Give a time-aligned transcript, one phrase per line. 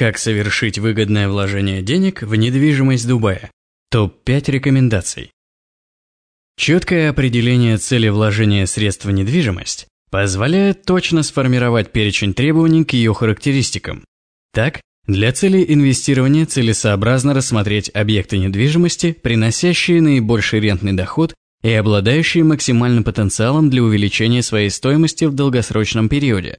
[0.00, 3.50] Как совершить выгодное вложение денег в недвижимость Дубая?
[3.90, 5.30] Топ-5 рекомендаций.
[6.56, 14.02] Четкое определение цели вложения средств в недвижимость позволяет точно сформировать перечень требований к ее характеристикам.
[14.54, 23.04] Так, для целей инвестирования целесообразно рассмотреть объекты недвижимости, приносящие наибольший рентный доход и обладающие максимальным
[23.04, 26.56] потенциалом для увеличения своей стоимости в долгосрочном периоде,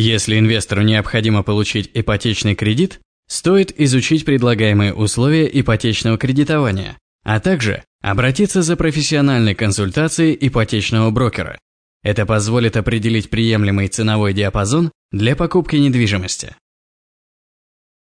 [0.00, 8.62] если инвестору необходимо получить ипотечный кредит, стоит изучить предлагаемые условия ипотечного кредитования, а также обратиться
[8.62, 11.58] за профессиональной консультацией ипотечного брокера.
[12.02, 16.54] Это позволит определить приемлемый ценовой диапазон для покупки недвижимости.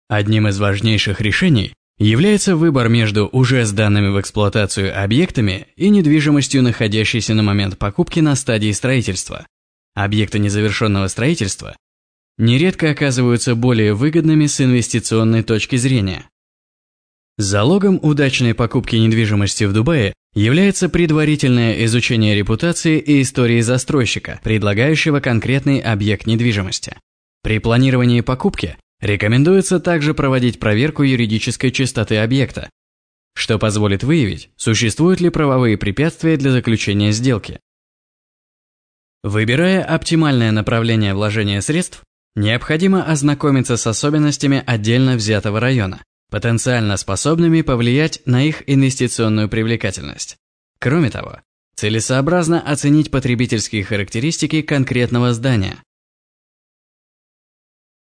[0.08, 7.34] Одним из важнейших решений является выбор между уже сданными в эксплуатацию объектами и недвижимостью, находящейся
[7.34, 9.46] на момент покупки на стадии строительства.
[9.94, 11.76] Объекты незавершенного строительства
[12.38, 16.28] нередко оказываются более выгодными с инвестиционной точки зрения.
[17.38, 25.80] Залогом удачной покупки недвижимости в Дубае является предварительное изучение репутации и истории застройщика, предлагающего конкретный
[25.80, 26.96] объект недвижимости.
[27.42, 32.70] При планировании покупки рекомендуется также проводить проверку юридической чистоты объекта,
[33.34, 37.60] что позволит выявить, существуют ли правовые препятствия для заключения сделки.
[39.22, 42.02] Выбирая оптимальное направление вложения средств,
[42.34, 50.36] Необходимо ознакомиться с особенностями отдельно взятого района, потенциально способными повлиять на их инвестиционную привлекательность.
[50.78, 51.40] Кроме того,
[51.76, 55.82] целесообразно оценить потребительские характеристики конкретного здания,